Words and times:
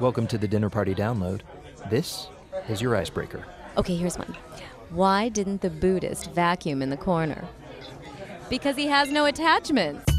Welcome 0.00 0.26
to 0.26 0.38
the 0.38 0.48
Dinner 0.48 0.70
Party 0.70 0.92
Download. 0.92 1.42
This 1.88 2.26
is 2.68 2.82
your 2.82 2.96
icebreaker. 2.96 3.44
Okay, 3.76 3.94
here's 3.94 4.18
one. 4.18 4.36
Why 4.90 5.28
didn't 5.28 5.60
the 5.60 5.70
Buddhist 5.70 6.32
vacuum 6.32 6.82
in 6.82 6.90
the 6.90 6.96
corner? 6.96 7.46
Because 8.50 8.74
he 8.74 8.88
has 8.88 9.12
no 9.12 9.26
attachments. 9.26 10.13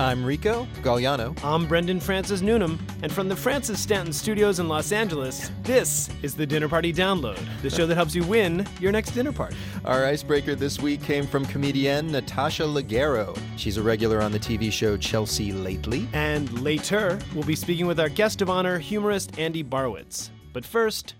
I'm 0.00 0.24
Rico 0.24 0.66
Gagliano. 0.80 1.38
I'm 1.44 1.66
Brendan 1.66 2.00
Francis 2.00 2.40
Newnam, 2.40 2.78
and 3.02 3.12
from 3.12 3.28
the 3.28 3.36
Francis 3.36 3.78
Stanton 3.80 4.14
Studios 4.14 4.58
in 4.58 4.66
Los 4.66 4.92
Angeles, 4.92 5.50
this 5.62 6.08
is 6.22 6.34
the 6.34 6.46
Dinner 6.46 6.70
Party 6.70 6.90
Download, 6.90 7.38
the 7.60 7.68
show 7.68 7.84
that 7.84 7.96
helps 7.96 8.14
you 8.14 8.24
win 8.24 8.66
your 8.80 8.92
next 8.92 9.10
dinner 9.10 9.30
party. 9.30 9.58
Our 9.84 10.06
icebreaker 10.06 10.54
this 10.54 10.80
week 10.80 11.02
came 11.02 11.26
from 11.26 11.44
comedienne 11.44 12.08
Natasha 12.08 12.62
Leggero. 12.62 13.38
She's 13.58 13.76
a 13.76 13.82
regular 13.82 14.22
on 14.22 14.32
the 14.32 14.38
TV 14.38 14.72
show 14.72 14.96
Chelsea 14.96 15.52
Lately. 15.52 16.08
And 16.14 16.62
later, 16.62 17.18
we'll 17.34 17.44
be 17.44 17.54
speaking 17.54 17.86
with 17.86 18.00
our 18.00 18.08
guest 18.08 18.40
of 18.40 18.48
honor, 18.48 18.78
humorist 18.78 19.38
Andy 19.38 19.62
Borowitz. 19.62 20.30
But 20.54 20.64
first, 20.64 21.14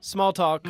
small 0.00 0.34
talk. 0.34 0.62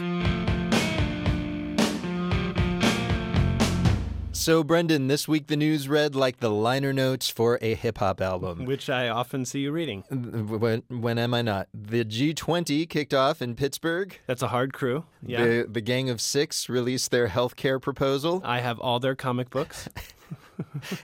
So, 4.46 4.62
Brendan, 4.62 5.08
this 5.08 5.26
week 5.26 5.48
the 5.48 5.56
news 5.56 5.88
read 5.88 6.14
like 6.14 6.38
the 6.38 6.52
liner 6.52 6.92
notes 6.92 7.28
for 7.28 7.58
a 7.60 7.74
hip 7.74 7.98
hop 7.98 8.20
album. 8.20 8.64
Which 8.64 8.88
I 8.88 9.08
often 9.08 9.44
see 9.44 9.58
you 9.58 9.72
reading. 9.72 10.02
When, 10.02 10.84
when 10.88 11.18
am 11.18 11.34
I 11.34 11.42
not? 11.42 11.66
The 11.74 12.04
G20 12.04 12.88
kicked 12.88 13.12
off 13.12 13.42
in 13.42 13.56
Pittsburgh. 13.56 14.16
That's 14.28 14.42
a 14.42 14.46
hard 14.46 14.72
crew. 14.72 15.02
Yeah. 15.20 15.44
The, 15.44 15.66
the 15.68 15.80
Gang 15.80 16.10
of 16.10 16.20
Six 16.20 16.68
released 16.68 17.10
their 17.10 17.26
healthcare 17.26 17.82
proposal. 17.82 18.40
I 18.44 18.60
have 18.60 18.78
all 18.78 19.00
their 19.00 19.16
comic 19.16 19.50
books. 19.50 19.88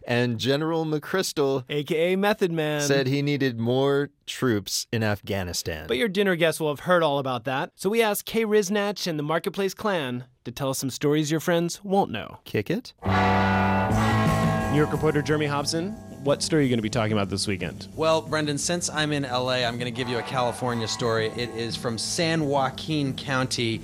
and 0.07 0.39
General 0.39 0.85
McChrystal, 0.85 1.65
aka 1.69 2.17
Method 2.17 2.53
Man, 2.53 2.81
said 2.81 3.07
he 3.07 3.23
needed 3.23 3.59
more 3.59 4.11
troops 4.27 4.87
in 4.93 5.03
Afghanistan. 5.03 5.87
But 5.89 5.97
your 5.97 6.09
dinner 6.09 6.37
guests 6.37 6.61
will 6.61 6.71
have 6.71 6.81
heard 6.81 7.03
all 7.03 7.19
about 7.19 7.45
that. 7.45 7.73
So 7.75 7.91
we 7.91 8.03
asked 8.03 8.27
Kai 8.27 8.41
Ryssdal 8.41 9.07
and 9.07 9.19
the 9.19 9.23
Marketplace 9.23 9.75
Clan 9.75 10.25
to 10.45 10.51
tell 10.51 10.71
us 10.71 10.79
some 10.79 10.91
stories 10.91 11.31
your 11.31 11.41
friends 11.41 11.83
won't 11.85 12.11
know. 12.11 12.39
Kick 12.45 12.71
it? 12.71 12.95
New 13.05 14.79
York 14.79 14.91
reporter 14.91 15.21
Jeremy 15.21 15.47
Hobson, 15.47 15.93
what 16.25 16.43
story 16.43 16.61
are 16.61 16.65
you 16.65 16.69
going 16.71 16.79
to 16.79 16.83
be 16.83 16.89
talking 16.89 17.13
about 17.13 17.29
this 17.29 17.47
weekend? 17.47 17.89
Well, 17.95 18.23
Brendan, 18.23 18.57
since 18.57 18.89
I'm 18.89 19.13
in 19.13 19.25
LA, 19.25 19.65
I'm 19.65 19.77
going 19.79 19.93
to 19.93 19.97
give 19.97 20.09
you 20.09 20.19
a 20.19 20.23
California 20.23 20.89
story. 20.89 21.27
It 21.37 21.51
is 21.51 21.77
from 21.77 21.99
San 21.99 22.47
Joaquin 22.47 23.15
County. 23.15 23.81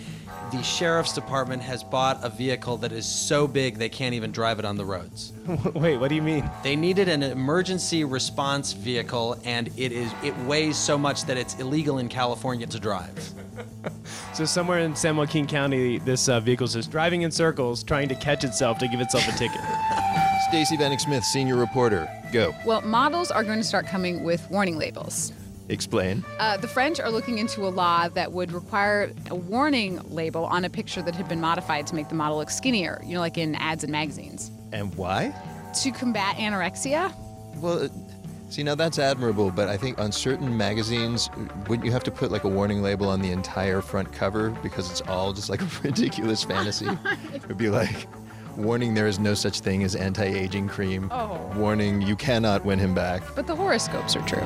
The 0.51 0.63
sheriff's 0.63 1.13
department 1.13 1.63
has 1.63 1.85
bought 1.85 2.25
a 2.25 2.31
vehicle 2.31 2.79
that 2.79 2.91
is 2.91 3.05
so 3.05 3.47
big 3.47 3.77
they 3.77 3.91
can't 3.91 4.15
even 4.15 4.33
drive 4.33 4.59
it 4.59 4.65
on 4.65 4.77
the 4.77 4.85
roads. 4.85 5.35
Wait, 5.75 5.99
what 5.99 6.09
do 6.09 6.15
you 6.15 6.23
mean? 6.23 6.51
They 6.63 6.75
needed 6.75 7.07
an 7.09 7.23
emergency 7.23 8.05
response 8.05 8.73
vehicle 8.73 9.39
and 9.45 9.69
it 9.77 9.93
is 9.93 10.11
it 10.23 10.37
weighs 10.39 10.79
so 10.79 10.97
much 10.97 11.25
that 11.27 11.37
it's 11.37 11.59
illegal 11.59 11.99
in 11.99 12.09
California 12.09 12.67
to 12.67 12.81
drive. 12.81 13.31
so 14.35 14.47
somewhere 14.47 14.79
in 14.79 14.97
San 14.97 15.19
Joaquin 15.19 15.47
County, 15.47 15.99
this 15.99 16.31
uh, 16.31 16.41
vehicle 16.41 16.65
is 16.65 16.73
just 16.73 16.91
driving 16.91 17.23
in 17.23 17.31
circles, 17.31 17.83
trying 17.83 18.09
to 18.09 18.15
catch 18.15 18.43
itself 18.43 18.79
to 18.79 18.89
give 18.89 19.01
itself 19.01 19.29
a 19.29 19.33
ticket. 19.33 19.61
Stacy 20.49 20.79
Vanek 20.79 21.01
Smith, 21.01 21.25
senior 21.25 21.57
reporter. 21.57 22.09
Go. 22.33 22.55
Well, 22.65 22.81
models 22.81 23.31
are 23.31 23.45
going 23.45 23.59
to 23.59 23.65
start 23.65 23.87
coming 23.87 24.25
with 24.25 24.51
warning 24.51 24.79
labels. 24.79 25.33
Explain. 25.69 26.25
Uh, 26.39 26.57
the 26.57 26.69
French 26.69 26.99
are 26.99 27.11
looking 27.11 27.39
into 27.39 27.67
a 27.67 27.69
law 27.69 28.09
that 28.09 28.33
would 28.33 28.53
require 28.53 29.13
a 29.31 29.35
warning 29.35 30.01
label 30.11 30.45
on 30.47 30.65
a 30.65 30.71
picture 30.71 31.03
that 31.03 31.15
had 31.15 31.29
been 31.29 31.41
modified 31.41 31.87
to 31.89 31.95
make 31.95 32.09
the 32.09 32.15
model 32.15 32.39
look 32.39 32.51
skinnier, 32.51 33.03
you 33.05 33.15
know, 33.15 33.21
like 33.21 33.37
in 33.37 33.55
ads 33.57 33.85
and 33.85 33.93
magazines. 33.93 34.51
And 34.73 34.95
why? 34.97 35.35
To 35.83 35.91
combat 35.91 36.37
anorexia. 36.37 37.15
Well, 37.57 37.85
uh, 37.85 37.89
see, 38.49 38.63
now 38.63 38.75
that's 38.75 38.99
admirable, 38.99 39.51
but 39.51 39.69
I 39.69 39.77
think 39.77 39.99
on 39.99 40.11
certain 40.11 40.57
magazines, 40.57 41.29
wouldn't 41.69 41.85
you 41.85 41.93
have 41.93 42.05
to 42.05 42.11
put 42.11 42.31
like 42.31 42.45
a 42.45 42.49
warning 42.49 42.83
label 42.83 43.09
on 43.09 43.21
the 43.21 43.31
entire 43.31 43.83
front 43.83 44.13
cover 44.13 44.51
because 44.63 44.91
it's 44.91 45.03
all 45.03 45.33
just 45.33 45.51
like 45.51 45.61
a 45.61 45.69
ridiculous 45.83 46.45
fantasy? 46.45 46.89
It'd 47.35 47.59
be 47.59 47.69
like, 47.69 48.07
Warning, 48.59 48.93
there 48.93 49.07
is 49.07 49.21
no 49.21 49.35
such 49.35 49.61
thing 49.61 49.85
as 49.85 49.95
anti 49.95 50.25
aging 50.25 50.67
cream. 50.67 51.09
Oh. 51.13 51.39
Warning, 51.55 52.03
you 52.03 52.17
cannot 52.17 52.65
win 52.65 52.81
him 52.81 52.93
back. 52.93 53.23
But 53.37 53.47
the 53.47 53.55
horoscopes 53.55 54.17
are 54.17 54.23
true. 54.23 54.43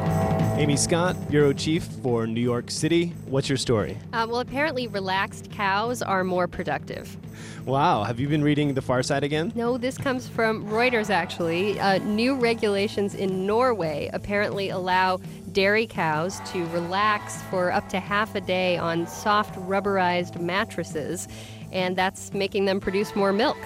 Amy 0.61 0.77
Scott, 0.77 1.17
Bureau 1.31 1.55
Chief 1.55 1.83
for 1.83 2.27
New 2.27 2.43
York 2.43 2.71
City. 2.71 3.15
What's 3.25 3.49
your 3.49 3.56
story? 3.56 3.97
Uh, 4.12 4.27
well, 4.28 4.41
apparently, 4.41 4.87
relaxed 4.87 5.50
cows 5.50 6.03
are 6.03 6.25
more 6.25 6.47
productive. 6.47 7.17
Wow. 7.65 8.03
Have 8.03 8.21
you 8.21 8.28
been 8.28 8.45
reading 8.45 8.75
The 8.75 8.83
Far 8.83 9.03
Side 9.03 9.25
again? 9.25 9.50
No, 9.55 9.78
this 9.78 9.97
comes 9.97 10.29
from 10.29 10.67
Reuters, 10.67 11.09
actually. 11.09 11.81
Uh, 11.81 11.97
new 11.97 12.34
regulations 12.34 13.15
in 13.15 13.47
Norway 13.47 14.11
apparently 14.12 14.69
allow 14.69 15.21
dairy 15.53 15.87
cows 15.87 16.39
to 16.53 16.67
relax 16.67 17.41
for 17.44 17.73
up 17.73 17.89
to 17.89 17.99
half 17.99 18.34
a 18.34 18.43
day 18.43 18.77
on 18.77 19.06
soft 19.06 19.55
rubberized 19.61 20.39
mattresses, 20.39 21.29
and 21.73 21.97
that's 21.97 22.34
making 22.34 22.67
them 22.67 22.79
produce 22.79 23.17
more 23.17 23.33
milk. 23.33 23.56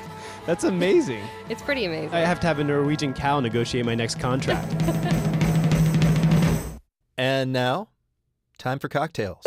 That's 0.47 0.65
amazing. 0.65 1.25
it's 1.49 1.63
pretty 1.63 1.85
amazing. 1.85 2.15
I 2.15 2.21
have 2.21 2.41
to 2.41 2.47
have 2.47 2.61
a 2.61 2.65
Norwegian 2.65 3.13
cow 3.13 3.41
negotiate 3.41 3.85
my 3.85 3.95
next 3.95 4.21
contract. 4.21 4.73
and 7.19 7.53
now, 7.53 7.89
time 8.57 8.79
for 8.79 8.89
cocktails. 8.89 9.45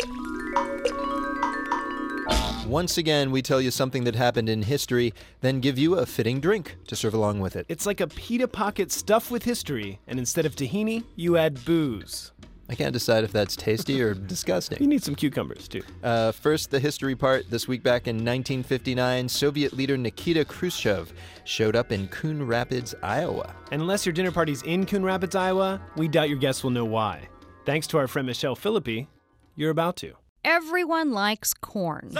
Once 2.69 2.99
again, 2.99 3.31
we 3.31 3.41
tell 3.41 3.59
you 3.59 3.71
something 3.71 4.03
that 4.03 4.13
happened 4.13 4.47
in 4.47 4.61
history, 4.61 5.11
then 5.41 5.59
give 5.59 5.79
you 5.79 5.95
a 5.95 6.05
fitting 6.05 6.39
drink 6.39 6.77
to 6.85 6.95
serve 6.95 7.15
along 7.15 7.39
with 7.39 7.55
it. 7.55 7.65
It's 7.67 7.87
like 7.87 7.99
a 7.99 8.05
pita 8.05 8.47
pocket 8.47 8.91
stuffed 8.91 9.31
with 9.31 9.43
history, 9.43 9.99
and 10.05 10.19
instead 10.19 10.45
of 10.45 10.55
tahini, 10.55 11.03
you 11.15 11.35
add 11.35 11.65
booze. 11.65 12.31
I 12.69 12.75
can't 12.75 12.93
decide 12.93 13.23
if 13.23 13.31
that's 13.31 13.55
tasty 13.55 13.99
or 14.01 14.13
disgusting. 14.33 14.77
You 14.79 14.87
need 14.87 15.03
some 15.03 15.15
cucumbers, 15.15 15.67
too. 15.67 15.81
Uh, 16.03 16.31
first, 16.31 16.69
the 16.69 16.79
history 16.79 17.15
part. 17.15 17.49
This 17.49 17.67
week 17.67 17.81
back 17.81 18.07
in 18.07 18.17
1959, 18.17 19.27
Soviet 19.27 19.73
leader 19.73 19.97
Nikita 19.97 20.45
Khrushchev 20.45 21.11
showed 21.45 21.75
up 21.75 21.91
in 21.91 22.07
Coon 22.09 22.45
Rapids, 22.45 22.93
Iowa. 23.01 23.55
And 23.71 23.81
unless 23.81 24.05
your 24.05 24.13
dinner 24.13 24.31
party's 24.31 24.61
in 24.61 24.85
Coon 24.85 25.03
Rapids, 25.03 25.35
Iowa, 25.35 25.81
we 25.95 26.07
doubt 26.07 26.29
your 26.29 26.37
guests 26.37 26.63
will 26.63 26.69
know 26.69 26.85
why. 26.85 27.27
Thanks 27.65 27.87
to 27.87 27.97
our 27.97 28.07
friend 28.07 28.27
Michelle 28.27 28.55
Philippi, 28.55 29.07
you're 29.55 29.71
about 29.71 29.95
to. 29.97 30.13
Everyone 30.45 31.11
likes 31.11 31.53
corn. 31.55 32.15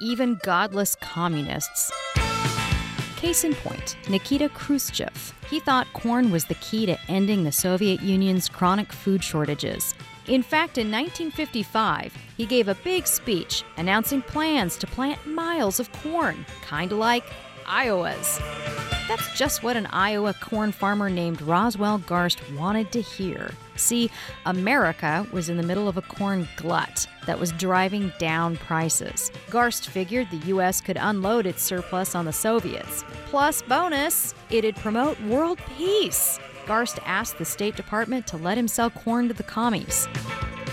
Even 0.00 0.38
godless 0.42 0.94
communists. 0.96 1.92
Case 3.16 3.44
in 3.44 3.54
point, 3.54 3.96
Nikita 4.08 4.48
Khrushchev. 4.48 5.34
He 5.50 5.58
thought 5.58 5.92
corn 5.94 6.30
was 6.30 6.44
the 6.44 6.54
key 6.54 6.86
to 6.86 6.96
ending 7.08 7.42
the 7.42 7.50
Soviet 7.50 8.00
Union's 8.02 8.48
chronic 8.48 8.92
food 8.92 9.24
shortages. 9.24 9.96
In 10.28 10.44
fact, 10.44 10.78
in 10.78 10.92
1955, 10.92 12.14
he 12.36 12.46
gave 12.46 12.68
a 12.68 12.76
big 12.76 13.04
speech 13.04 13.64
announcing 13.76 14.22
plans 14.22 14.76
to 14.76 14.86
plant 14.86 15.26
miles 15.26 15.80
of 15.80 15.90
corn, 15.90 16.46
kind 16.62 16.92
of 16.92 16.98
like 16.98 17.24
Iowa's. 17.66 18.40
That's 19.08 19.36
just 19.36 19.64
what 19.64 19.76
an 19.76 19.86
Iowa 19.86 20.34
corn 20.34 20.70
farmer 20.70 21.10
named 21.10 21.42
Roswell 21.42 21.98
Garst 21.98 22.40
wanted 22.56 22.92
to 22.92 23.00
hear. 23.00 23.50
See, 23.74 24.10
America 24.46 25.26
was 25.32 25.48
in 25.48 25.56
the 25.56 25.64
middle 25.64 25.88
of 25.88 25.96
a 25.96 26.02
corn 26.02 26.46
glut 26.56 27.08
that 27.26 27.40
was 27.40 27.50
driving 27.52 28.12
down 28.18 28.56
prices. 28.56 29.32
Garst 29.48 29.88
figured 29.88 30.30
the 30.30 30.46
U.S. 30.48 30.80
could 30.80 30.96
unload 30.96 31.46
its 31.46 31.62
surplus 31.62 32.14
on 32.14 32.24
the 32.24 32.32
Soviets. 32.32 33.04
Plus, 33.26 33.62
bonus, 33.62 34.34
it'd 34.48 34.76
promote 34.76 35.20
world 35.22 35.58
peace. 35.76 36.38
Garst 36.66 37.00
asked 37.04 37.38
the 37.38 37.44
State 37.44 37.74
Department 37.74 38.28
to 38.28 38.36
let 38.36 38.56
him 38.56 38.68
sell 38.68 38.90
corn 38.90 39.26
to 39.26 39.34
the 39.34 39.42
commies. 39.42 40.06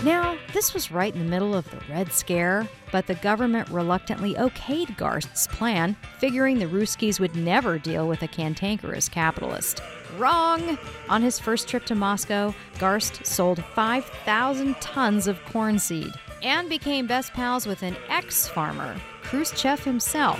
Now, 0.04 0.38
this 0.52 0.72
was 0.74 0.92
right 0.92 1.12
in 1.12 1.18
the 1.18 1.28
middle 1.28 1.56
of 1.56 1.68
the 1.70 1.80
Red 1.90 2.12
Scare, 2.12 2.68
but 2.92 3.08
the 3.08 3.16
government 3.16 3.68
reluctantly 3.68 4.34
okayed 4.34 4.96
Garst's 4.96 5.48
plan, 5.48 5.96
figuring 6.18 6.60
the 6.60 6.66
Ruskies 6.66 7.18
would 7.18 7.34
never 7.34 7.78
deal 7.78 8.06
with 8.06 8.22
a 8.22 8.28
cantankerous 8.28 9.08
capitalist. 9.08 9.82
Wrong! 10.16 10.78
On 11.08 11.20
his 11.20 11.40
first 11.40 11.66
trip 11.66 11.84
to 11.86 11.96
Moscow, 11.96 12.54
Garst 12.78 13.26
sold 13.26 13.64
5,000 13.74 14.76
tons 14.80 15.26
of 15.26 15.44
corn 15.46 15.80
seed 15.80 16.12
and 16.44 16.68
became 16.68 17.08
best 17.08 17.32
pals 17.32 17.66
with 17.66 17.82
an 17.82 17.96
ex 18.08 18.46
farmer, 18.46 18.94
Khrushchev 19.22 19.82
himself. 19.82 20.38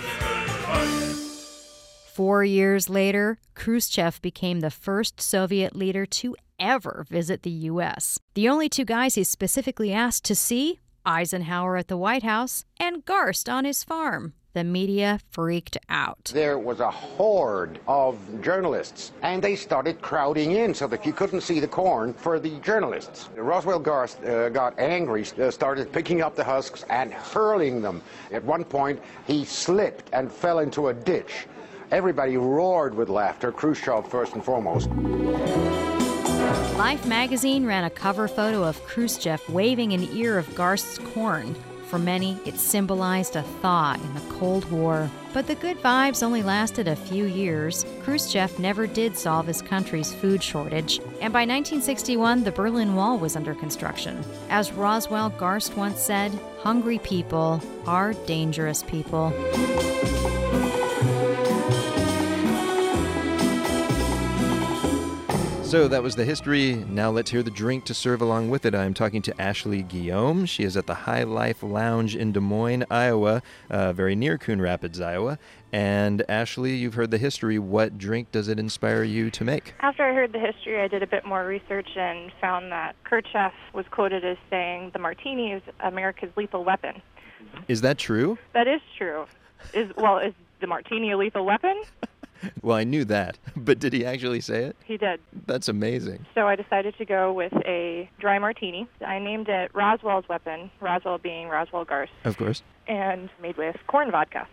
Four 2.14 2.44
years 2.44 2.88
later, 2.88 3.38
Khrushchev 3.54 4.22
became 4.22 4.61
the 4.61 4.70
first 4.70 5.20
Soviet 5.20 5.75
leader 5.75 6.06
to 6.06 6.37
ever 6.58 7.06
visit 7.08 7.43
the 7.43 7.50
U.S. 7.50 8.19
The 8.34 8.49
only 8.49 8.69
two 8.69 8.84
guys 8.84 9.14
he 9.14 9.25
specifically 9.25 9.93
asked 9.93 10.25
to 10.26 10.34
see 10.34 10.78
Eisenhower 11.06 11.76
at 11.76 11.88
the 11.88 11.96
White 11.96 12.22
House 12.22 12.64
and 12.78 13.05
Garst 13.05 13.50
on 13.52 13.64
his 13.64 13.84
farm. 13.84 14.34
The 14.55 14.64
media 14.64 15.20
freaked 15.31 15.76
out. 15.88 16.32
There 16.34 16.58
was 16.58 16.81
a 16.81 16.90
horde 16.90 17.78
of 17.87 18.16
journalists, 18.43 19.12
and 19.22 19.40
they 19.43 19.55
started 19.55 20.00
crowding 20.02 20.52
in 20.52 20.75
so 20.75 20.87
that 20.88 21.06
you 21.06 21.12
couldn't 21.12 21.43
see 21.43 21.60
the 21.60 21.69
corn 21.69 22.12
for 22.14 22.40
the 22.40 22.58
journalists. 22.61 23.28
Roswell 23.37 23.81
Garst 23.81 24.26
uh, 24.26 24.49
got 24.49 24.76
angry, 24.78 25.25
uh, 25.40 25.50
started 25.50 25.93
picking 25.93 26.22
up 26.22 26.34
the 26.34 26.43
husks 26.43 26.84
and 26.90 27.12
hurling 27.12 27.82
them. 27.82 28.02
At 28.32 28.43
one 28.43 28.64
point, 28.64 29.00
he 29.26 29.44
slipped 29.44 30.08
and 30.12 30.32
fell 30.32 30.58
into 30.58 30.88
a 30.88 30.94
ditch. 30.94 31.46
everybody 31.90 32.37
roared 32.37 32.94
with 32.94 33.08
laughter, 33.08 33.52
Khrushchev 33.52 34.08
first 34.11 34.34
and 34.34 34.44
foremost. 34.44 34.88
Life 36.78 37.06
magazine 37.06 37.66
ran 37.66 37.82
a 37.82 37.90
cover 37.90 38.28
photo 38.28 38.62
of 38.62 38.80
Khrushchev 38.84 39.42
waving 39.50 39.94
an 39.94 40.08
ear 40.12 40.38
of 40.38 40.46
Garst's 40.54 40.98
corn. 41.12 41.56
For 41.88 41.98
many, 41.98 42.38
it 42.44 42.56
symbolized 42.56 43.34
a 43.34 43.42
thaw 43.42 43.94
in 43.94 44.14
the 44.14 44.20
Cold 44.32 44.70
War. 44.70 45.10
But 45.32 45.48
the 45.48 45.56
good 45.56 45.78
vibes 45.78 46.22
only 46.22 46.44
lasted 46.44 46.86
a 46.86 46.94
few 46.94 47.25
years. 47.25 47.84
Khrushchev 48.02 48.60
never 48.60 48.86
did 48.86 49.16
solve 49.16 49.48
his 49.48 49.60
country's 49.60 50.14
food 50.14 50.40
shortage, 50.40 51.00
and 51.20 51.32
by 51.32 51.40
1961, 51.40 52.44
the 52.44 52.52
Berlin 52.52 52.94
Wall 52.94 53.19
was 53.19 53.34
under 53.34 53.56
construction. 53.56 54.25
As 54.48 54.70
Roswell 54.70 55.32
Garst 55.32 55.76
once 55.76 56.00
said, 56.00 56.30
hungry 56.60 57.00
people 57.00 57.60
are 57.88 58.12
dangerous 58.12 58.84
people. 58.84 59.32
So 65.68 65.86
that 65.86 66.02
was 66.02 66.16
the 66.16 66.24
history. 66.24 66.76
Now 66.88 67.10
let's 67.10 67.30
hear 67.30 67.42
the 67.42 67.50
drink 67.50 67.84
to 67.84 67.94
serve 67.94 68.22
along 68.22 68.48
with 68.48 68.64
it. 68.64 68.74
I'm 68.74 68.94
talking 68.94 69.20
to 69.20 69.38
Ashley 69.38 69.82
Guillaume. 69.82 70.46
She 70.46 70.64
is 70.64 70.78
at 70.78 70.86
the 70.86 70.94
High 70.94 71.24
Life 71.24 71.62
Lounge 71.62 72.16
in 72.16 72.32
Des 72.32 72.40
Moines, 72.40 72.86
Iowa, 72.90 73.42
uh, 73.68 73.92
very 73.92 74.16
near 74.16 74.38
Coon 74.38 74.62
Rapids, 74.62 74.98
Iowa. 74.98 75.38
And 75.70 76.24
Ashley, 76.26 76.74
you've 76.74 76.94
heard 76.94 77.10
the 77.10 77.18
history. 77.18 77.58
What 77.58 77.98
drink 77.98 78.32
does 78.32 78.48
it 78.48 78.58
inspire 78.58 79.02
you 79.02 79.30
to 79.30 79.44
make? 79.44 79.74
After 79.80 80.06
I 80.06 80.14
heard 80.14 80.32
the 80.32 80.38
history, 80.38 80.80
I 80.80 80.88
did 80.88 81.02
a 81.02 81.06
bit 81.06 81.26
more 81.26 81.44
research 81.44 81.90
and 81.96 82.32
found 82.40 82.72
that 82.72 82.96
Khrushchev 83.04 83.52
was 83.74 83.84
quoted 83.90 84.24
as 84.24 84.38
saying 84.48 84.92
the 84.94 84.98
martini 84.98 85.52
is 85.52 85.62
America's 85.80 86.30
lethal 86.34 86.64
weapon. 86.64 87.02
Is 87.68 87.82
that 87.82 87.98
true? 87.98 88.38
That 88.54 88.68
is 88.68 88.80
true. 88.96 89.26
Is 89.74 89.94
well, 89.98 90.16
is 90.16 90.32
the 90.62 90.66
martini 90.66 91.12
a 91.12 91.18
lethal 91.18 91.44
weapon? 91.44 91.82
Well, 92.62 92.76
I 92.76 92.85
knew 92.85 93.05
that, 93.06 93.38
but 93.56 93.79
did 93.79 93.93
he 93.93 94.05
actually 94.05 94.40
say 94.40 94.64
it? 94.64 94.76
He 94.85 94.96
did. 94.96 95.20
That's 95.46 95.69
amazing. 95.69 96.26
So 96.35 96.46
I 96.46 96.56
decided 96.56 96.96
to 96.99 97.05
go 97.05 97.32
with 97.32 97.52
a 97.67 98.08
dry 98.20 98.38
martini. 98.38 98.88
I 99.05 99.19
named 99.19 99.49
it 99.49 99.70
Roswell's 99.75 100.29
weapon, 100.29 100.70
Roswell 100.81 101.19
being 101.19 101.49
Roswell 101.49 101.85
Garst, 101.85 102.08
Of 102.25 102.37
course. 102.37 102.62
and 102.87 103.29
made 103.40 103.56
with 103.56 103.76
corn 103.87 104.11
vodka. 104.11 104.46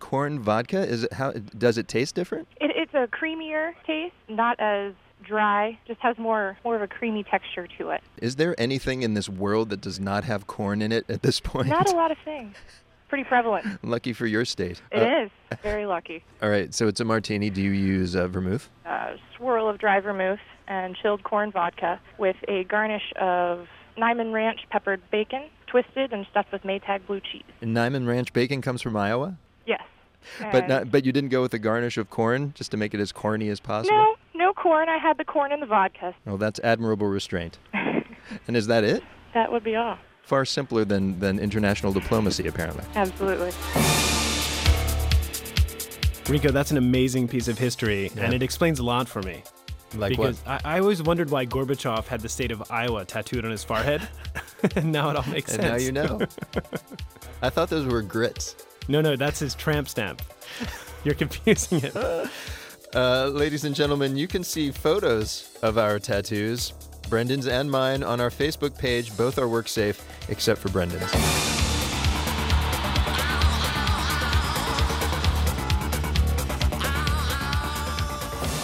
Corn 0.00 0.40
vodka 0.40 0.86
is 0.86 1.04
it 1.04 1.12
how 1.14 1.32
does 1.32 1.78
it 1.78 1.88
taste 1.88 2.14
different? 2.14 2.46
It, 2.60 2.70
it's 2.74 2.94
a 2.94 3.06
creamier 3.06 3.72
taste, 3.86 4.14
not 4.28 4.58
as 4.60 4.92
dry. 5.24 5.78
Just 5.86 6.00
has 6.00 6.18
more 6.18 6.58
more 6.64 6.76
of 6.76 6.82
a 6.82 6.88
creamy 6.88 7.22
texture 7.24 7.66
to 7.78 7.90
it. 7.90 8.02
Is 8.20 8.36
there 8.36 8.54
anything 8.58 9.02
in 9.02 9.14
this 9.14 9.28
world 9.28 9.70
that 9.70 9.80
does 9.80 9.98
not 9.98 10.24
have 10.24 10.46
corn 10.46 10.82
in 10.82 10.92
it 10.92 11.04
at 11.08 11.22
this 11.22 11.40
point? 11.40 11.68
Not 11.68 11.90
a 11.90 11.96
lot 11.96 12.10
of 12.10 12.18
things. 12.24 12.54
Pretty 13.08 13.24
prevalent. 13.24 13.66
Lucky 13.84 14.12
for 14.12 14.26
your 14.26 14.44
state. 14.44 14.80
It 14.90 15.02
Uh, 15.02 15.24
is 15.24 15.30
very 15.62 15.86
lucky. 15.86 16.24
All 16.42 16.48
right, 16.50 16.72
so 16.74 16.88
it's 16.88 17.00
a 17.00 17.04
martini. 17.04 17.50
Do 17.50 17.62
you 17.62 17.70
use 17.70 18.16
uh, 18.16 18.26
vermouth? 18.28 18.68
A 18.86 19.16
swirl 19.36 19.68
of 19.68 19.78
dry 19.78 20.00
vermouth 20.00 20.40
and 20.66 20.96
chilled 20.96 21.22
corn 21.22 21.52
vodka 21.52 22.00
with 22.18 22.36
a 22.48 22.64
garnish 22.64 23.12
of 23.20 23.66
Niman 23.98 24.32
Ranch 24.32 24.60
peppered 24.70 25.00
bacon, 25.10 25.44
twisted 25.66 26.12
and 26.12 26.26
stuffed 26.30 26.50
with 26.50 26.62
Maytag 26.62 27.06
blue 27.06 27.20
cheese. 27.20 27.42
Niman 27.62 28.08
Ranch 28.08 28.32
bacon 28.32 28.60
comes 28.62 28.82
from 28.82 28.96
Iowa, 28.96 29.36
Yes. 29.66 29.82
but 30.50 30.66
not. 30.68 30.90
But 30.90 31.04
you 31.04 31.12
didn't 31.12 31.28
go 31.30 31.42
with 31.42 31.54
a 31.54 31.58
garnish 31.58 31.96
of 31.98 32.10
corn 32.10 32.52
just 32.56 32.70
to 32.72 32.76
make 32.76 32.94
it 32.94 33.00
as 33.00 33.12
corny 33.12 33.48
as 33.50 33.60
possible. 33.60 33.96
No, 33.96 34.14
no 34.46 34.52
corn. 34.54 34.88
I 34.88 34.96
had 34.98 35.18
the 35.18 35.24
corn 35.24 35.52
and 35.52 35.60
the 35.62 35.66
vodka. 35.66 36.14
Well, 36.24 36.38
that's 36.38 36.58
admirable 36.64 37.06
restraint. 37.06 37.58
and 37.74 38.56
is 38.56 38.66
that 38.66 38.82
it? 38.82 39.04
That 39.34 39.52
would 39.52 39.62
be 39.62 39.76
all. 39.76 39.98
Far 40.26 40.44
simpler 40.44 40.84
than 40.84 41.18
than 41.20 41.38
international 41.38 41.92
diplomacy, 41.92 42.46
apparently. 42.46 42.84
Absolutely. 42.94 43.52
Rico, 46.28 46.50
that's 46.50 46.70
an 46.70 46.78
amazing 46.78 47.28
piece 47.28 47.48
of 47.48 47.58
history, 47.58 48.10
and 48.16 48.32
it 48.32 48.42
explains 48.42 48.78
a 48.78 48.82
lot 48.82 49.08
for 49.08 49.22
me. 49.22 49.42
Like 49.94 50.10
because 50.10 50.42
I, 50.46 50.60
I 50.64 50.78
always 50.80 51.02
wondered 51.02 51.30
why 51.30 51.46
Gorbachev 51.46 52.06
had 52.06 52.20
the 52.20 52.28
state 52.28 52.50
of 52.50 52.70
Iowa 52.70 53.04
tattooed 53.04 53.44
on 53.44 53.50
his 53.50 53.62
forehead, 53.62 54.08
and 54.76 54.90
now 54.90 55.10
it 55.10 55.16
all 55.16 55.30
makes 55.30 55.52
sense. 55.52 55.64
And 55.64 55.80
sense. 55.80 55.98
now 55.98 56.02
you 56.02 56.18
know. 56.18 56.26
I 57.42 57.50
thought 57.50 57.68
those 57.68 57.86
were 57.86 58.02
grits. 58.02 58.56
No, 58.88 59.00
no, 59.00 59.16
that's 59.16 59.38
his 59.38 59.54
tramp 59.54 59.88
stamp. 59.88 60.22
You're 61.04 61.14
confusing 61.14 61.82
it. 61.82 61.94
Uh, 62.94 63.26
ladies 63.26 63.64
and 63.64 63.74
gentlemen, 63.74 64.16
you 64.16 64.26
can 64.26 64.42
see 64.44 64.70
photos 64.70 65.58
of 65.62 65.78
our 65.78 65.98
tattoos, 65.98 66.72
Brendan's 67.04 67.46
and 67.46 67.70
mine, 67.70 68.02
on 68.02 68.20
our 68.20 68.30
Facebook 68.30 68.78
page. 68.78 69.16
Both 69.16 69.38
are 69.38 69.48
work 69.48 69.68
safe, 69.68 70.04
except 70.28 70.60
for 70.60 70.68
Brendan's. 70.70 71.10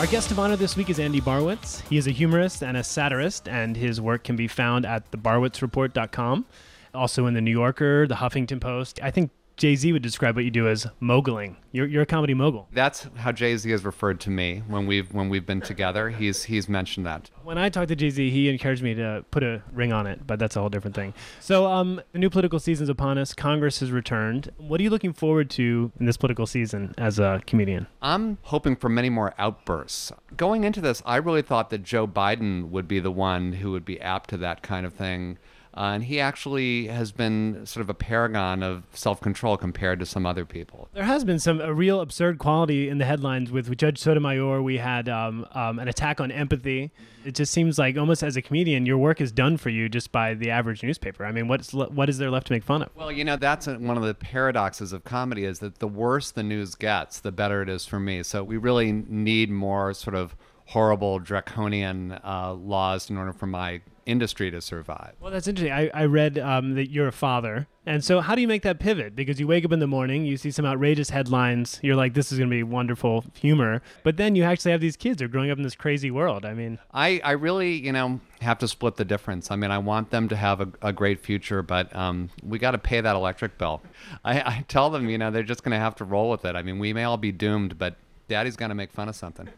Our 0.00 0.06
guest 0.06 0.30
of 0.30 0.38
honor 0.38 0.56
this 0.56 0.78
week 0.78 0.88
is 0.88 0.98
Andy 0.98 1.20
Borowitz. 1.20 1.86
He 1.88 1.98
is 1.98 2.06
a 2.06 2.10
humorist 2.10 2.62
and 2.62 2.74
a 2.74 2.82
satirist, 2.82 3.46
and 3.46 3.76
his 3.76 4.00
work 4.00 4.24
can 4.24 4.34
be 4.34 4.48
found 4.48 4.86
at 4.86 5.10
theborowitzreport.com. 5.10 6.46
Also 6.94 7.26
in 7.26 7.34
the 7.34 7.42
New 7.42 7.50
Yorker, 7.50 8.06
the 8.06 8.14
Huffington 8.14 8.62
Post. 8.62 8.98
I 9.02 9.10
think 9.10 9.30
Jay 9.60 9.76
Z 9.76 9.92
would 9.92 10.00
describe 10.00 10.36
what 10.36 10.46
you 10.46 10.50
do 10.50 10.66
as 10.68 10.86
moguling. 11.00 11.54
You're, 11.70 11.86
you're 11.86 12.00
a 12.00 12.06
comedy 12.06 12.32
mogul. 12.32 12.66
That's 12.72 13.06
how 13.16 13.30
Jay 13.30 13.54
Z 13.58 13.70
has 13.70 13.84
referred 13.84 14.18
to 14.20 14.30
me 14.30 14.62
when 14.66 14.86
we've 14.86 15.12
when 15.12 15.28
we've 15.28 15.44
been 15.44 15.60
together. 15.60 16.08
He's 16.08 16.44
he's 16.44 16.66
mentioned 16.66 17.04
that. 17.04 17.30
When 17.44 17.58
I 17.58 17.68
talked 17.68 17.88
to 17.88 17.94
Jay 17.94 18.08
Z, 18.08 18.30
he 18.30 18.48
encouraged 18.48 18.82
me 18.82 18.94
to 18.94 19.22
put 19.30 19.42
a 19.42 19.62
ring 19.70 19.92
on 19.92 20.06
it, 20.06 20.26
but 20.26 20.38
that's 20.38 20.56
a 20.56 20.60
whole 20.60 20.70
different 20.70 20.96
thing. 20.96 21.12
So, 21.40 21.66
um, 21.66 22.00
the 22.12 22.18
new 22.18 22.30
political 22.30 22.58
season's 22.58 22.88
upon 22.88 23.18
us. 23.18 23.34
Congress 23.34 23.80
has 23.80 23.92
returned. 23.92 24.50
What 24.56 24.80
are 24.80 24.82
you 24.82 24.88
looking 24.88 25.12
forward 25.12 25.50
to 25.50 25.92
in 26.00 26.06
this 26.06 26.16
political 26.16 26.46
season 26.46 26.94
as 26.96 27.18
a 27.18 27.42
comedian? 27.46 27.86
I'm 28.00 28.38
hoping 28.44 28.76
for 28.76 28.88
many 28.88 29.10
more 29.10 29.34
outbursts. 29.36 30.10
Going 30.38 30.64
into 30.64 30.80
this, 30.80 31.02
I 31.04 31.16
really 31.16 31.42
thought 31.42 31.68
that 31.68 31.82
Joe 31.82 32.06
Biden 32.06 32.70
would 32.70 32.88
be 32.88 32.98
the 32.98 33.12
one 33.12 33.52
who 33.52 33.72
would 33.72 33.84
be 33.84 34.00
apt 34.00 34.30
to 34.30 34.38
that 34.38 34.62
kind 34.62 34.86
of 34.86 34.94
thing. 34.94 35.36
Uh, 35.72 35.92
and 35.94 36.04
he 36.04 36.18
actually 36.18 36.88
has 36.88 37.12
been 37.12 37.64
sort 37.64 37.82
of 37.82 37.88
a 37.88 37.94
paragon 37.94 38.62
of 38.62 38.82
self 38.92 39.20
control 39.20 39.56
compared 39.56 40.00
to 40.00 40.06
some 40.06 40.26
other 40.26 40.44
people. 40.44 40.88
There 40.92 41.04
has 41.04 41.24
been 41.24 41.38
some 41.38 41.60
a 41.60 41.72
real 41.72 42.00
absurd 42.00 42.38
quality 42.38 42.88
in 42.88 42.98
the 42.98 43.04
headlines 43.04 43.52
with, 43.52 43.68
with 43.68 43.78
Judge 43.78 43.98
Sotomayor. 43.98 44.62
We 44.62 44.78
had 44.78 45.08
um, 45.08 45.46
um, 45.52 45.78
an 45.78 45.86
attack 45.86 46.20
on 46.20 46.32
empathy. 46.32 46.90
It 47.24 47.36
just 47.36 47.52
seems 47.52 47.78
like 47.78 47.96
almost 47.96 48.22
as 48.22 48.36
a 48.36 48.42
comedian, 48.42 48.84
your 48.84 48.98
work 48.98 49.20
is 49.20 49.30
done 49.30 49.58
for 49.58 49.68
you 49.68 49.88
just 49.88 50.10
by 50.10 50.34
the 50.34 50.50
average 50.50 50.82
newspaper. 50.82 51.24
I 51.24 51.30
mean, 51.30 51.46
what's 51.46 51.72
what 51.72 52.08
is 52.08 52.18
there 52.18 52.30
left 52.30 52.48
to 52.48 52.52
make 52.52 52.64
fun 52.64 52.82
of? 52.82 52.90
Well, 52.96 53.12
you 53.12 53.24
know, 53.24 53.36
that's 53.36 53.66
one 53.66 53.96
of 53.96 54.02
the 54.02 54.14
paradoxes 54.14 54.92
of 54.92 55.04
comedy 55.04 55.44
is 55.44 55.60
that 55.60 55.78
the 55.78 55.88
worse 55.88 56.32
the 56.32 56.42
news 56.42 56.74
gets, 56.74 57.20
the 57.20 57.30
better 57.32 57.62
it 57.62 57.68
is 57.68 57.86
for 57.86 58.00
me. 58.00 58.24
So 58.24 58.42
we 58.42 58.56
really 58.56 58.90
need 58.90 59.50
more 59.50 59.94
sort 59.94 60.16
of 60.16 60.34
horrible, 60.66 61.18
draconian 61.18 62.12
uh, 62.24 62.54
laws 62.54 63.10
in 63.10 63.16
order 63.16 63.32
for 63.32 63.46
my 63.46 63.80
industry 64.06 64.50
to 64.50 64.60
survive. 64.60 65.14
Well, 65.20 65.30
that's 65.30 65.46
interesting. 65.48 65.72
I, 65.72 65.90
I 65.94 66.04
read 66.04 66.38
um, 66.38 66.74
that 66.74 66.90
you're 66.90 67.08
a 67.08 67.12
father. 67.12 67.66
And 67.86 68.04
so, 68.04 68.20
how 68.20 68.34
do 68.34 68.40
you 68.40 68.48
make 68.48 68.62
that 68.62 68.78
pivot? 68.78 69.16
Because 69.16 69.40
you 69.40 69.46
wake 69.46 69.64
up 69.64 69.72
in 69.72 69.78
the 69.78 69.86
morning, 69.86 70.24
you 70.24 70.36
see 70.36 70.50
some 70.50 70.64
outrageous 70.66 71.10
headlines, 71.10 71.80
you're 71.82 71.96
like, 71.96 72.14
this 72.14 72.30
is 72.30 72.38
going 72.38 72.50
to 72.50 72.54
be 72.54 72.62
wonderful 72.62 73.24
humor. 73.34 73.82
But 74.04 74.16
then 74.16 74.36
you 74.36 74.44
actually 74.44 74.72
have 74.72 74.80
these 74.80 74.96
kids, 74.96 75.18
they're 75.18 75.28
growing 75.28 75.50
up 75.50 75.56
in 75.56 75.64
this 75.64 75.74
crazy 75.74 76.10
world. 76.10 76.44
I 76.44 76.52
mean, 76.54 76.78
I, 76.92 77.20
I 77.24 77.32
really, 77.32 77.72
you 77.74 77.92
know, 77.92 78.20
have 78.42 78.58
to 78.58 78.68
split 78.68 78.96
the 78.96 79.04
difference. 79.04 79.50
I 79.50 79.56
mean, 79.56 79.70
I 79.70 79.78
want 79.78 80.10
them 80.10 80.28
to 80.28 80.36
have 80.36 80.60
a, 80.60 80.68
a 80.82 80.92
great 80.92 81.20
future, 81.20 81.62
but 81.62 81.94
um, 81.96 82.30
we 82.42 82.58
got 82.58 82.72
to 82.72 82.78
pay 82.78 83.00
that 83.00 83.16
electric 83.16 83.56
bill. 83.58 83.80
I, 84.24 84.40
I 84.40 84.64
tell 84.68 84.90
them, 84.90 85.08
you 85.08 85.18
know, 85.18 85.30
they're 85.30 85.42
just 85.42 85.62
going 85.62 85.72
to 85.72 85.78
have 85.78 85.94
to 85.96 86.04
roll 86.04 86.30
with 86.30 86.44
it. 86.44 86.56
I 86.56 86.62
mean, 86.62 86.78
we 86.78 86.92
may 86.92 87.04
all 87.04 87.16
be 87.16 87.32
doomed, 87.32 87.78
but 87.78 87.96
daddy's 88.28 88.56
going 88.56 88.68
to 88.68 88.74
make 88.74 88.92
fun 88.92 89.08
of 89.08 89.16
something. 89.16 89.48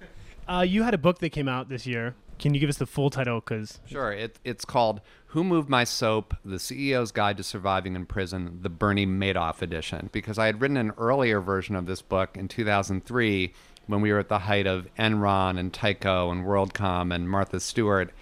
uh, 0.49 0.65
you 0.67 0.85
had 0.85 0.95
a 0.95 0.99
book 0.99 1.19
that 1.19 1.31
came 1.31 1.49
out 1.49 1.69
this 1.69 1.87
year. 1.87 2.15
Can 2.43 2.55
you 2.55 2.61
give 2.61 2.69
us 2.69 2.79
the 2.79 2.87
full 2.87 3.09
title? 3.09 3.39
Because 3.39 3.79
Sure. 3.87 4.11
It, 4.11 4.41
it's 4.43 4.65
called 4.65 5.01
Who 5.27 5.45
Moved 5.45 5.69
My 5.69 5.85
Soap? 5.85 6.35
The 6.45 6.57
CEO's 6.57 7.13
Guide 7.13 7.37
to 7.37 7.45
Surviving 7.45 7.95
in 7.95 8.05
Prison, 8.05 8.59
the 8.63 8.69
Bernie 8.69 9.07
Madoff 9.07 9.63
edition. 9.63 10.11
Because 10.11 10.41
I 10.41 10.47
had 10.47 10.61
written 10.61 10.77
an 10.77 10.91
earlier 10.99 11.41
version 11.41 11.77
of 11.77 11.87
this 11.87 12.03
book 12.03 12.37
in 12.37 12.49
2003 12.49 13.55
when 13.87 14.01
we 14.01 14.11
were 14.11 14.19
at 14.19 14.29
the 14.29 14.41
height 14.41 14.67
of 14.67 14.89
Enron 14.99 15.57
and 15.57 15.73
Tyco 15.73 16.33
and 16.33 16.45
WorldCom 16.45 17.15
and 17.15 17.31
Martha 17.31 17.61
Stewart. 17.61 18.13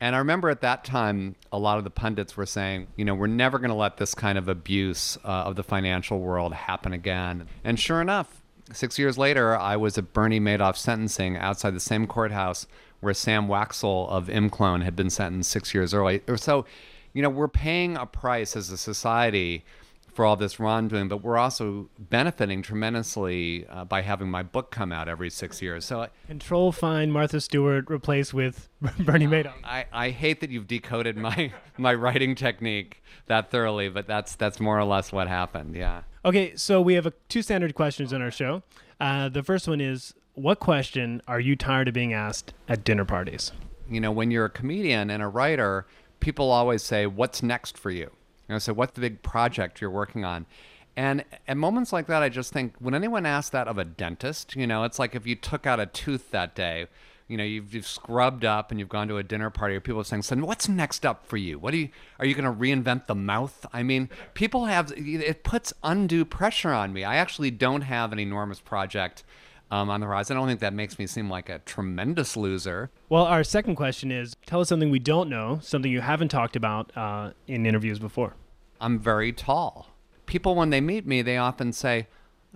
And 0.00 0.14
I 0.14 0.20
remember 0.20 0.48
at 0.48 0.62
that 0.62 0.82
time, 0.82 1.36
a 1.52 1.58
lot 1.58 1.76
of 1.76 1.84
the 1.84 1.90
pundits 1.90 2.34
were 2.34 2.46
saying, 2.46 2.86
you 2.96 3.04
know, 3.04 3.14
we're 3.14 3.26
never 3.26 3.58
going 3.58 3.68
to 3.68 3.76
let 3.76 3.98
this 3.98 4.14
kind 4.14 4.38
of 4.38 4.48
abuse 4.48 5.18
uh, 5.22 5.28
of 5.28 5.56
the 5.56 5.62
financial 5.62 6.20
world 6.20 6.54
happen 6.54 6.94
again. 6.94 7.46
And 7.62 7.78
sure 7.78 8.00
enough, 8.00 8.42
six 8.72 8.98
years 8.98 9.18
later, 9.18 9.54
I 9.54 9.76
was 9.76 9.98
at 9.98 10.14
Bernie 10.14 10.40
Madoff's 10.40 10.80
sentencing 10.80 11.36
outside 11.36 11.74
the 11.74 11.80
same 11.80 12.06
courthouse 12.06 12.66
where 13.06 13.14
Sam 13.14 13.46
Waksal 13.46 14.08
of 14.08 14.26
ImClone 14.26 14.82
had 14.82 14.96
been 14.96 15.10
sentenced 15.10 15.48
six 15.48 15.72
years 15.72 15.94
early. 15.94 16.22
So, 16.34 16.66
you 17.12 17.22
know, 17.22 17.30
we're 17.30 17.46
paying 17.46 17.96
a 17.96 18.04
price 18.04 18.56
as 18.56 18.68
a 18.70 18.76
society 18.76 19.64
for 20.12 20.24
all 20.24 20.34
this 20.34 20.58
wrongdoing, 20.58 21.06
but 21.06 21.18
we're 21.18 21.38
also 21.38 21.88
benefiting 22.00 22.62
tremendously 22.62 23.64
uh, 23.68 23.84
by 23.84 24.02
having 24.02 24.28
my 24.28 24.42
book 24.42 24.72
come 24.72 24.90
out 24.90 25.08
every 25.08 25.30
six 25.30 25.62
years. 25.62 25.84
So 25.84 26.08
Control 26.26 26.72
find 26.72 27.12
Martha 27.12 27.40
Stewart 27.40 27.88
replaced 27.88 28.34
with 28.34 28.68
Bernie 28.98 29.28
Madoff. 29.28 29.54
I, 29.62 29.84
I 29.92 30.10
hate 30.10 30.40
that 30.40 30.50
you've 30.50 30.66
decoded 30.66 31.16
my 31.16 31.52
my 31.78 31.94
writing 31.94 32.34
technique 32.34 33.04
that 33.26 33.52
thoroughly, 33.52 33.88
but 33.88 34.08
that's 34.08 34.34
that's 34.34 34.58
more 34.58 34.76
or 34.76 34.84
less 34.84 35.12
what 35.12 35.28
happened. 35.28 35.76
Yeah. 35.76 36.02
Okay, 36.24 36.56
so 36.56 36.80
we 36.80 36.94
have 36.94 37.06
a, 37.06 37.12
two 37.28 37.42
standard 37.42 37.76
questions 37.76 38.12
on 38.12 38.20
our 38.20 38.32
show. 38.32 38.64
Uh, 38.98 39.28
the 39.28 39.44
first 39.44 39.68
one 39.68 39.80
is, 39.80 40.12
what 40.36 40.60
question 40.60 41.22
are 41.26 41.40
you 41.40 41.56
tired 41.56 41.88
of 41.88 41.94
being 41.94 42.12
asked 42.12 42.52
at 42.68 42.84
dinner 42.84 43.06
parties? 43.06 43.52
You 43.90 44.00
know, 44.00 44.12
when 44.12 44.30
you're 44.30 44.44
a 44.44 44.50
comedian 44.50 45.10
and 45.10 45.22
a 45.22 45.28
writer, 45.28 45.86
people 46.20 46.50
always 46.50 46.82
say, 46.82 47.06
"What's 47.06 47.42
next 47.42 47.78
for 47.78 47.90
you?" 47.90 48.10
You 48.48 48.54
know, 48.54 48.58
so 48.58 48.74
what's 48.74 48.92
the 48.92 49.00
big 49.00 49.22
project 49.22 49.80
you're 49.80 49.90
working 49.90 50.24
on? 50.24 50.46
And 50.94 51.24
at 51.48 51.56
moments 51.56 51.92
like 51.92 52.06
that, 52.06 52.22
I 52.22 52.28
just 52.28 52.52
think 52.52 52.74
when 52.78 52.94
anyone 52.94 53.26
asks 53.26 53.50
that 53.50 53.66
of 53.66 53.78
a 53.78 53.84
dentist, 53.84 54.54
you 54.56 54.66
know, 54.66 54.84
it's 54.84 54.98
like 54.98 55.14
if 55.14 55.26
you 55.26 55.34
took 55.34 55.66
out 55.66 55.80
a 55.80 55.86
tooth 55.86 56.30
that 56.30 56.54
day, 56.54 56.86
you 57.28 57.36
know, 57.36 57.44
you've, 57.44 57.74
you've 57.74 57.86
scrubbed 57.86 58.44
up 58.44 58.70
and 58.70 58.78
you've 58.78 58.88
gone 58.88 59.08
to 59.08 59.16
a 59.16 59.22
dinner 59.22 59.50
party, 59.50 59.74
or 59.74 59.80
people 59.80 60.00
are 60.00 60.04
saying, 60.04 60.22
"So 60.22 60.36
what's 60.36 60.68
next 60.68 61.06
up 61.06 61.26
for 61.26 61.38
you? 61.38 61.58
What 61.58 61.72
you 61.72 61.88
are 62.18 62.26
you 62.26 62.34
going 62.34 62.44
to 62.44 62.60
reinvent 62.60 63.06
the 63.06 63.14
mouth?" 63.14 63.64
I 63.72 63.82
mean, 63.82 64.10
people 64.34 64.66
have 64.66 64.92
it 64.94 65.44
puts 65.44 65.72
undue 65.82 66.26
pressure 66.26 66.72
on 66.72 66.92
me. 66.92 67.04
I 67.04 67.16
actually 67.16 67.50
don't 67.50 67.82
have 67.82 68.12
an 68.12 68.18
enormous 68.18 68.60
project 68.60 69.24
um, 69.70 69.90
on 69.90 70.00
the 70.00 70.06
rise. 70.06 70.30
I 70.30 70.34
don't 70.34 70.46
think 70.46 70.60
that 70.60 70.74
makes 70.74 70.98
me 70.98 71.06
seem 71.06 71.28
like 71.28 71.48
a 71.48 71.58
tremendous 71.60 72.36
loser. 72.36 72.90
Well, 73.08 73.24
our 73.24 73.44
second 73.44 73.76
question 73.76 74.10
is 74.10 74.36
tell 74.46 74.60
us 74.60 74.68
something 74.68 74.90
we 74.90 74.98
don't 74.98 75.28
know, 75.28 75.58
something 75.62 75.90
you 75.90 76.00
haven't 76.00 76.28
talked 76.28 76.56
about 76.56 76.96
uh, 76.96 77.30
in 77.46 77.66
interviews 77.66 77.98
before. 77.98 78.34
I'm 78.80 78.98
very 78.98 79.32
tall. 79.32 79.88
People, 80.26 80.54
when 80.54 80.70
they 80.70 80.80
meet 80.80 81.06
me, 81.06 81.22
they 81.22 81.36
often 81.36 81.72
say, 81.72 82.08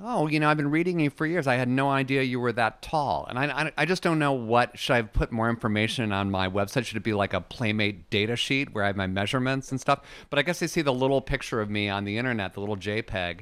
Oh, 0.02 0.28
you 0.28 0.40
know, 0.40 0.48
I've 0.48 0.56
been 0.56 0.70
reading 0.70 0.98
you 0.98 1.10
for 1.10 1.26
years. 1.26 1.46
I 1.46 1.56
had 1.56 1.68
no 1.68 1.90
idea 1.90 2.22
you 2.22 2.40
were 2.40 2.52
that 2.52 2.80
tall. 2.80 3.26
And 3.28 3.38
I, 3.38 3.44
I, 3.44 3.72
I 3.78 3.84
just 3.84 4.02
don't 4.02 4.18
know 4.18 4.32
what. 4.32 4.78
Should 4.78 4.94
I 4.94 4.96
have 4.96 5.12
put 5.12 5.30
more 5.30 5.50
information 5.50 6.10
on 6.10 6.30
my 6.30 6.48
website? 6.48 6.86
Should 6.86 6.96
it 6.96 7.02
be 7.02 7.12
like 7.12 7.34
a 7.34 7.40
Playmate 7.42 8.08
data 8.08 8.34
sheet 8.34 8.72
where 8.72 8.84
I 8.84 8.86
have 8.86 8.96
my 8.96 9.06
measurements 9.06 9.70
and 9.70 9.78
stuff? 9.78 10.00
But 10.30 10.38
I 10.38 10.42
guess 10.42 10.58
they 10.58 10.68
see 10.68 10.80
the 10.80 10.92
little 10.92 11.20
picture 11.20 11.60
of 11.60 11.68
me 11.68 11.90
on 11.90 12.04
the 12.04 12.16
internet, 12.16 12.54
the 12.54 12.60
little 12.60 12.78
JPEG, 12.78 13.40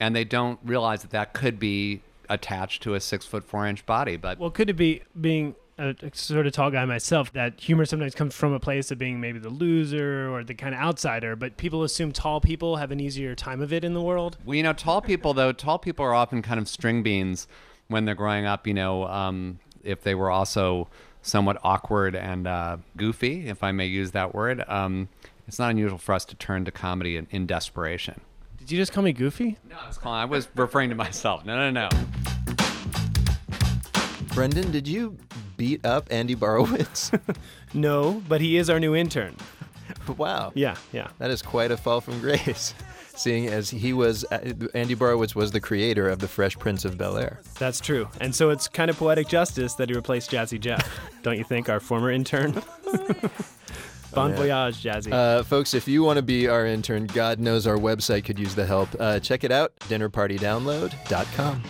and 0.00 0.16
they 0.16 0.24
don't 0.24 0.58
realize 0.64 1.02
that 1.02 1.10
that 1.10 1.34
could 1.34 1.58
be 1.58 2.00
attached 2.28 2.82
to 2.82 2.94
a 2.94 3.00
six 3.00 3.24
foot 3.24 3.44
four 3.44 3.66
inch 3.66 3.84
body. 3.86 4.16
But 4.16 4.38
Well, 4.38 4.50
could 4.50 4.70
it 4.70 4.76
be 4.76 5.02
being 5.18 5.54
a, 5.78 5.94
a 6.02 6.10
sort 6.14 6.46
of 6.46 6.52
tall 6.52 6.70
guy 6.70 6.84
myself 6.84 7.32
that 7.32 7.60
humor 7.60 7.84
sometimes 7.84 8.14
comes 8.14 8.34
from 8.34 8.52
a 8.52 8.60
place 8.60 8.90
of 8.90 8.98
being 8.98 9.20
maybe 9.20 9.38
the 9.38 9.48
loser 9.48 10.28
or 10.28 10.42
the 10.44 10.54
kind 10.54 10.74
of 10.74 10.80
outsider, 10.80 11.36
but 11.36 11.56
people 11.56 11.84
assume 11.84 12.12
tall 12.12 12.40
people 12.40 12.76
have 12.76 12.90
an 12.90 13.00
easier 13.00 13.34
time 13.34 13.60
of 13.60 13.72
it 13.72 13.84
in 13.84 13.94
the 13.94 14.02
world? 14.02 14.36
Well, 14.44 14.56
you 14.56 14.62
know, 14.62 14.72
tall 14.72 15.00
people 15.00 15.34
though, 15.34 15.52
tall 15.52 15.78
people 15.78 16.04
are 16.04 16.14
often 16.14 16.42
kind 16.42 16.58
of 16.58 16.68
string 16.68 17.02
beans 17.02 17.46
when 17.86 18.04
they're 18.04 18.14
growing 18.14 18.44
up. 18.44 18.66
You 18.66 18.74
know, 18.74 19.06
um, 19.06 19.60
if 19.84 20.02
they 20.02 20.14
were 20.14 20.30
also 20.30 20.88
somewhat 21.22 21.58
awkward 21.62 22.14
and 22.16 22.46
uh, 22.46 22.78
goofy, 22.96 23.48
if 23.48 23.62
I 23.62 23.72
may 23.72 23.86
use 23.86 24.10
that 24.12 24.34
word, 24.34 24.64
um, 24.68 25.08
it's 25.46 25.58
not 25.58 25.70
unusual 25.70 25.98
for 25.98 26.12
us 26.12 26.24
to 26.26 26.36
turn 26.36 26.64
to 26.64 26.70
comedy 26.70 27.16
in, 27.16 27.26
in 27.30 27.46
desperation. 27.46 28.20
Did 28.68 28.74
you 28.74 28.82
just 28.82 28.92
call 28.92 29.02
me 29.02 29.14
goofy? 29.14 29.56
No, 29.70 29.76
I 29.82 29.86
was, 29.86 29.96
calling, 29.96 30.20
I 30.20 30.26
was 30.26 30.46
referring 30.54 30.90
to 30.90 30.94
myself. 30.94 31.42
No, 31.46 31.56
no, 31.56 31.70
no. 31.70 31.88
Brendan, 34.34 34.70
did 34.70 34.86
you 34.86 35.16
beat 35.56 35.86
up 35.86 36.06
Andy 36.10 36.36
Borowitz? 36.36 37.18
no, 37.72 38.22
but 38.28 38.42
he 38.42 38.58
is 38.58 38.68
our 38.68 38.78
new 38.78 38.94
intern. 38.94 39.34
wow. 40.18 40.52
Yeah, 40.54 40.76
yeah. 40.92 41.08
That 41.16 41.30
is 41.30 41.40
quite 41.40 41.70
a 41.70 41.78
fall 41.78 42.02
from 42.02 42.20
grace. 42.20 42.74
Seeing 43.16 43.46
as 43.46 43.70
he 43.70 43.94
was, 43.94 44.26
uh, 44.30 44.52
Andy 44.74 44.94
Borowitz 44.94 45.34
was 45.34 45.50
the 45.50 45.60
creator 45.60 46.06
of 46.06 46.18
The 46.18 46.28
Fresh 46.28 46.58
Prince 46.58 46.84
of 46.84 46.98
Bel 46.98 47.16
Air. 47.16 47.40
That's 47.58 47.80
true. 47.80 48.06
And 48.20 48.34
so 48.34 48.50
it's 48.50 48.68
kind 48.68 48.90
of 48.90 48.98
poetic 48.98 49.28
justice 49.28 49.76
that 49.76 49.88
he 49.88 49.94
replaced 49.94 50.30
Jazzy 50.30 50.60
Jeff. 50.60 50.86
Don't 51.22 51.38
you 51.38 51.44
think, 51.44 51.70
our 51.70 51.80
former 51.80 52.10
intern? 52.10 52.62
Bon 54.12 54.30
yeah. 54.30 54.36
voyage, 54.36 54.82
Jazzy. 54.82 55.12
Uh, 55.12 55.42
folks, 55.42 55.74
if 55.74 55.88
you 55.88 56.02
want 56.02 56.16
to 56.16 56.22
be 56.22 56.48
our 56.48 56.66
intern, 56.66 57.06
God 57.06 57.38
knows 57.38 57.66
our 57.66 57.76
website 57.76 58.24
could 58.24 58.38
use 58.38 58.54
the 58.54 58.66
help. 58.66 58.88
Uh, 58.98 59.20
check 59.20 59.44
it 59.44 59.52
out, 59.52 59.76
dinnerpartydownload.com. 59.80 61.62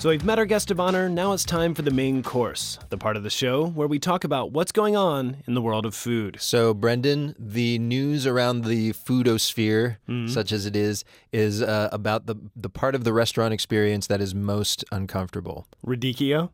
So 0.00 0.08
we've 0.08 0.24
met 0.24 0.38
our 0.38 0.46
guest 0.46 0.70
of 0.70 0.80
honor. 0.80 1.10
Now 1.10 1.34
it's 1.34 1.44
time 1.44 1.74
for 1.74 1.82
the 1.82 1.90
main 1.90 2.22
course, 2.22 2.78
the 2.88 2.96
part 2.96 3.18
of 3.18 3.22
the 3.22 3.28
show 3.28 3.66
where 3.66 3.86
we 3.86 3.98
talk 3.98 4.24
about 4.24 4.50
what's 4.50 4.72
going 4.72 4.96
on 4.96 5.42
in 5.46 5.52
the 5.52 5.60
world 5.60 5.84
of 5.84 5.94
food. 5.94 6.38
So, 6.40 6.72
Brendan, 6.72 7.34
the 7.38 7.78
news 7.78 8.26
around 8.26 8.64
the 8.64 8.94
foodosphere, 8.94 9.98
mm-hmm. 10.08 10.26
such 10.28 10.52
as 10.52 10.64
it 10.64 10.74
is, 10.74 11.04
is 11.32 11.60
uh, 11.60 11.90
about 11.92 12.24
the 12.24 12.36
the 12.56 12.70
part 12.70 12.94
of 12.94 13.04
the 13.04 13.12
restaurant 13.12 13.52
experience 13.52 14.06
that 14.06 14.22
is 14.22 14.34
most 14.34 14.86
uncomfortable. 14.90 15.66
Radicchio. 15.86 16.48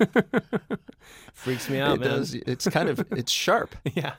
Freaks 1.34 1.68
me 1.68 1.78
out, 1.78 1.96
it 1.96 2.00
man. 2.00 2.08
Does. 2.08 2.32
It's 2.32 2.66
kind 2.68 2.88
of 2.88 3.04
it's 3.12 3.30
sharp. 3.30 3.76
yeah, 3.84 4.14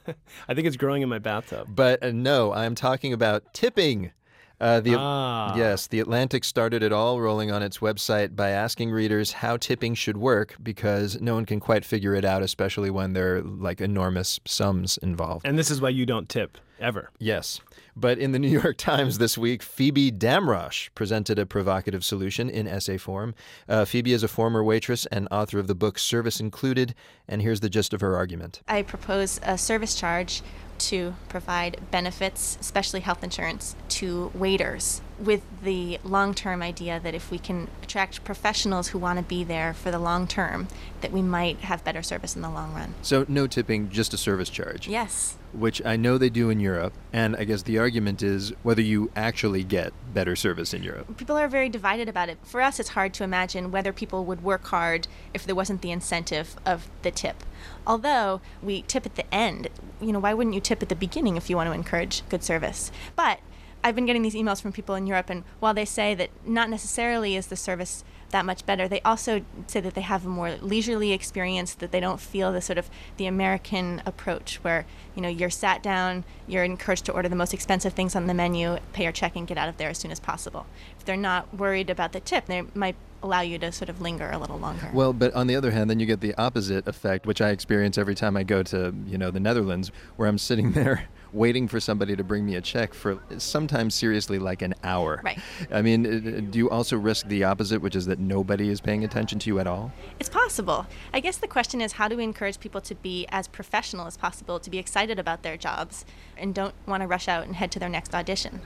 I 0.48 0.54
think 0.54 0.68
it's 0.68 0.78
growing 0.78 1.02
in 1.02 1.10
my 1.10 1.18
bathtub. 1.18 1.70
But 1.70 2.04
uh, 2.04 2.12
no, 2.12 2.54
I'm 2.54 2.76
talking 2.76 3.14
about 3.14 3.52
tipping. 3.56 4.12
Uh, 4.60 4.80
the, 4.80 4.96
ah. 4.98 5.56
Yes, 5.56 5.88
The 5.88 6.00
Atlantic 6.00 6.44
started 6.44 6.84
it 6.84 6.94
all 6.94 7.20
rolling 7.20 7.52
on 7.52 7.62
its 7.62 7.80
website 7.80 8.36
by 8.36 8.50
asking 8.50 8.92
readers 8.92 9.34
how 9.34 9.58
tipping 9.58 9.94
should 9.94 10.18
work 10.18 10.56
because 10.62 11.20
no 11.20 11.34
one 11.36 11.46
can 11.46 11.60
quite 11.60 11.84
figure 11.84 12.16
it 12.16 12.24
out, 12.24 12.42
especially 12.42 12.90
when 12.90 13.14
there 13.14 13.38
are 13.38 13.42
like 13.42 13.82
enormous 13.82 14.40
sums 14.46 14.98
involved. 15.00 15.46
And 15.46 15.58
this 15.58 15.70
is 15.70 15.82
why 15.82 15.90
you 15.90 16.06
don't 16.06 16.30
tip 16.30 16.58
ever. 16.80 17.10
Yes. 17.20 17.62
But 17.96 18.18
in 18.20 18.32
the 18.32 18.40
New 18.44 18.48
York 18.48 18.78
Times 18.78 19.18
this 19.18 19.38
week, 19.38 19.64
Phoebe 19.64 20.12
Damrosch 20.12 20.90
presented 20.96 21.40
a 21.40 21.46
provocative 21.46 22.04
solution 22.04 22.50
in 22.50 22.68
essay 22.68 22.98
form. 22.98 23.34
Uh, 23.68 23.86
Phoebe 23.86 24.14
is 24.14 24.24
a 24.24 24.28
former 24.28 24.64
waitress 24.64 25.06
and 25.08 25.28
author 25.32 25.60
of 25.60 25.68
the 25.68 25.76
book 25.76 25.98
Service 25.98 26.40
Included, 26.40 26.94
and 27.28 27.42
here's 27.42 27.62
the 27.62 27.70
gist 27.70 27.94
of 27.94 28.02
her 28.02 28.16
argument. 28.16 28.62
I 28.68 28.82
propose 28.84 29.40
a 29.44 29.58
service 29.58 29.96
charge 29.96 30.42
to 30.90 31.16
provide 31.30 31.80
benefits, 31.92 32.58
especially 32.60 33.00
health 33.02 33.24
insurance, 33.24 33.76
to 33.90 34.32
waiters 34.34 35.02
with 35.20 35.42
the 35.62 36.00
long 36.04 36.34
term 36.34 36.62
idea 36.62 37.00
that 37.00 37.14
if 37.14 37.32
we 37.32 37.40
can 37.40 37.68
attract 37.82 38.24
professionals 38.24 38.90
who 38.90 38.98
want 38.98 39.20
to 39.20 39.24
be 39.24 39.44
there 39.44 39.74
for 39.74 39.92
the 39.92 40.00
long 40.00 40.28
term, 40.28 40.68
that 41.02 41.12
we 41.12 41.22
might 41.22 41.60
have 41.60 41.84
better 41.84 42.02
service 42.02 42.36
in 42.36 42.42
the 42.42 42.50
long 42.50 42.74
run. 42.74 42.94
So, 43.02 43.26
no 43.28 43.48
tipping, 43.48 43.90
just 43.90 44.14
a 44.14 44.18
service 44.18 44.50
charge? 44.50 44.88
Yes. 44.88 45.38
Which 45.54 45.86
I 45.86 45.98
know 45.98 46.18
they 46.18 46.30
do 46.30 46.50
in 46.50 46.60
Europe. 46.60 46.94
And 47.12 47.36
I 47.36 47.44
guess 47.44 47.62
the 47.62 47.78
argument 47.78 48.24
is 48.24 48.54
whether 48.64 48.82
you 48.82 49.12
actually 49.16 49.64
get 49.64 49.94
better 50.14 50.36
service 50.36 50.74
in 50.74 50.82
Europe. 50.82 51.18
People 51.18 51.38
are 51.38 51.48
very 51.48 51.70
divided 51.70 52.10
about 52.10 52.30
it. 52.30 52.40
For 52.44 52.62
us, 52.62 52.80
it's 52.80 52.90
hard 52.90 53.14
to 53.16 53.24
imagine 53.24 53.72
whether 53.72 53.94
people 53.94 54.26
would 54.26 54.44
work 54.44 54.66
hard 54.68 55.08
if 55.34 55.46
there 55.46 55.56
wasn't 55.56 55.82
the 55.82 55.92
incentive 55.92 56.56
of 56.66 56.90
the 57.04 57.12
tip. 57.12 57.44
Although 57.86 58.42
we 58.62 58.82
tip 58.84 59.06
at 59.06 59.16
the 59.16 59.32
end, 59.34 59.70
you 60.02 60.12
know, 60.12 60.20
why 60.20 60.34
wouldn't 60.34 60.56
you 60.56 60.62
tip 60.62 60.82
at 60.82 60.90
the 60.90 60.96
beginning 60.96 61.38
if 61.38 61.50
you 61.50 61.56
want 61.56 61.68
to 61.68 61.74
encourage 61.74 62.28
good 62.30 62.44
service? 62.44 62.92
But 63.16 63.40
I've 63.84 63.96
been 63.96 64.06
getting 64.06 64.22
these 64.22 64.36
emails 64.36 64.62
from 64.62 64.72
people 64.72 64.96
in 64.96 65.08
Europe, 65.08 65.30
and 65.30 65.44
while 65.60 65.74
they 65.74 65.86
say 65.86 66.16
that 66.16 66.30
not 66.46 66.70
necessarily 66.70 67.36
is 67.36 67.48
the 67.48 67.56
service 67.56 68.04
that 68.30 68.46
much 68.46 68.66
better, 68.66 68.88
they 68.88 69.02
also 69.02 69.46
say 69.68 69.80
that 69.80 69.94
they 69.94 70.02
have 70.02 70.26
a 70.26 70.30
more 70.30 70.56
leisurely 70.62 71.12
experience, 71.12 71.76
that 71.76 71.92
they 71.92 72.00
don't 72.00 72.20
feel 72.20 72.52
the 72.52 72.62
sort 72.62 72.78
of 72.78 72.90
the 73.18 73.26
American 73.26 74.02
approach 74.06 74.56
where 74.64 74.86
you 75.16 75.22
know 75.22 75.30
you're 75.30 75.50
sat 75.50 75.84
down, 75.84 76.24
you're 76.48 76.64
encouraged 76.64 77.06
to 77.06 77.12
order 77.12 77.30
the 77.30 77.36
most 77.36 77.54
expensive 77.54 77.94
things 77.94 78.16
on 78.16 78.28
the 78.28 78.34
menu, 78.34 78.78
pay 78.94 79.04
your 79.04 79.12
check, 79.12 79.36
and 79.36 79.48
get 79.48 79.58
out 79.58 79.70
of 79.70 79.78
there 79.78 79.90
as 79.90 79.98
soon 79.98 80.12
as 80.12 80.20
possible. 80.20 80.66
If 80.98 81.06
they're 81.06 81.16
not 81.18 81.54
worried 81.54 81.90
about 81.90 82.12
the 82.14 82.20
tip, 82.20 82.46
they 82.46 82.64
might 82.74 82.96
allow 83.22 83.42
you 83.42 83.58
to 83.58 83.72
sort 83.72 83.90
of 83.90 84.02
linger 84.02 84.30
a 84.32 84.38
little 84.38 84.60
longer. 84.60 84.90
Well, 84.94 85.14
but 85.14 85.34
on 85.34 85.48
the 85.48 85.56
other 85.56 85.72
hand, 85.72 85.90
then 85.90 86.00
you 86.00 86.06
get 86.06 86.20
the 86.20 86.36
opposite 86.36 86.88
effect, 86.88 87.26
which 87.26 87.40
I 87.40 87.50
experience 87.50 87.98
every 87.98 88.16
time 88.16 88.36
I 88.36 88.44
go 88.44 88.64
to, 88.64 88.94
you 89.08 89.18
know, 89.18 89.32
the 89.32 89.40
Netherlands, 89.40 89.92
where 90.18 90.28
I'm 90.28 90.38
sitting 90.38 90.72
there 90.74 91.08
waiting 91.34 91.68
for 91.68 91.80
somebody 91.80 92.16
to 92.16 92.24
bring 92.24 92.46
me 92.46 92.56
a 92.56 92.62
check 92.62 92.94
for 92.94 93.20
sometimes 93.38 93.96
seriously 93.96 94.40
like 94.40 94.62
an 94.62 94.74
hour. 94.84 95.22
Right. 95.24 95.40
I 95.72 95.82
mean, 95.82 96.06
uh, 96.06 96.42
do 96.52 96.60
you 96.60 96.70
also 96.70 96.98
risk 96.98 97.28
the 97.28 97.44
opposite, 97.44 97.82
which 97.82 97.96
is 97.96 98.06
that 98.06 98.20
nobody 98.20 98.70
is 98.70 98.80
paying 98.80 99.04
attention 99.04 99.40
to 99.40 99.50
you 99.50 99.60
at 99.60 99.68
all? 99.68 99.92
It's 100.20 100.30
possible. 100.30 100.86
I 101.14 101.20
guess 101.20 101.38
the 101.38 101.48
question 101.48 101.82
is 101.82 101.94
how 101.94 102.08
do 102.08 102.16
we 102.16 102.24
encourage 102.24 102.60
people 102.60 102.82
to 102.82 102.96
be 102.96 103.26
as 103.30 103.48
professional 103.48 104.08
as 104.08 104.16
possible, 104.16 104.60
to 104.60 104.70
be 104.70 104.78
excited 104.78 105.20
about 105.20 105.44
their 105.44 105.58
jobs, 105.58 106.06
and 106.38 106.54
don't 106.54 106.76
want 106.86 107.02
to 107.02 107.08
rush 107.08 107.28
out 107.28 107.46
and 107.46 107.56
head 107.56 107.72
to 107.72 107.80
their 107.80 107.90
next 107.90 108.14
audition? 108.14 108.62